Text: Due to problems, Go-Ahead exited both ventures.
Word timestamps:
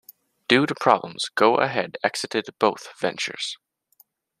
Due 0.47 0.65
to 0.65 0.73
problems, 0.73 1.29
Go-Ahead 1.35 1.95
exited 2.03 2.45
both 2.57 2.87
ventures. 2.99 3.57